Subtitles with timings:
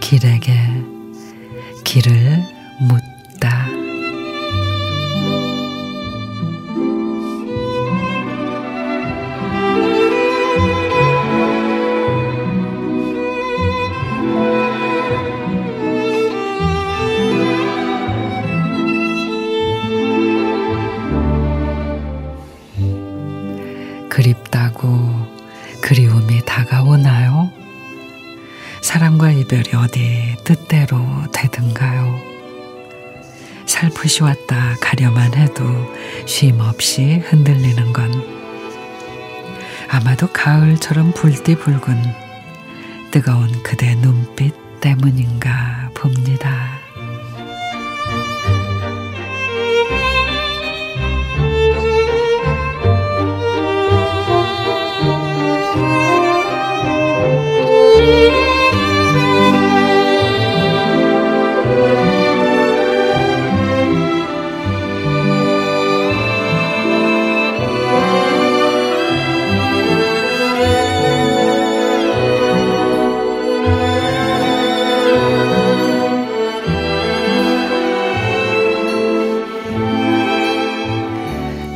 [0.00, 0.58] 길에게
[1.84, 2.42] 길을
[2.80, 3.77] 묻다.
[24.18, 24.88] 그립다고
[25.80, 27.52] 그리움이 다가오나요?
[28.80, 30.98] 사랑과 이별이 어디 뜻대로
[31.32, 32.18] 되든가요?
[33.64, 35.62] 살풋이 왔다 가려만 해도
[36.26, 38.10] 쉼 없이 흔들리는 건
[39.88, 42.02] 아마도 가을처럼 불띠 붉은
[43.12, 45.37] 뜨거운 그대 눈빛 때문인가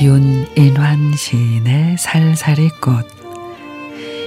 [0.00, 3.06] 윤인환 시인의 살살이 꽃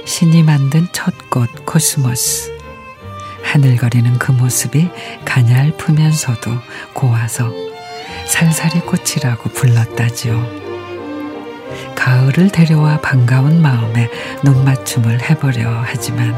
[0.04, 2.52] 신이 만든 첫 꽃 코스모스
[3.42, 4.90] 하늘거리는 그 모습이
[5.24, 6.50] 가냘프면서도
[6.92, 7.50] 고와서
[8.26, 10.46] 살살이 꽃이라고 불렀다지요.
[11.94, 14.10] 가을을 데려와 반가운 마음에
[14.44, 16.34] 눈맞춤을 해보려 하지만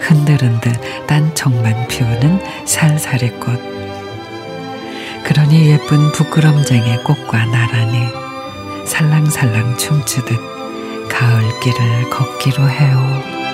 [0.00, 0.72] 흔들흔들
[1.08, 3.60] 딴청만 피우는 살살이 꽃
[5.26, 8.06] 그러니 예쁜 부끄럼쟁이 꽃과 나란히
[8.86, 10.38] 살랑살랑 춤추듯
[11.08, 13.45] 가을길을 걷기로 해요.